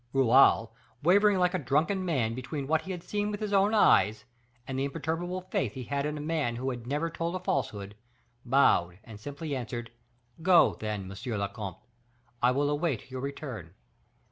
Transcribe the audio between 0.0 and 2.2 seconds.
Raoul, wavering like a drunken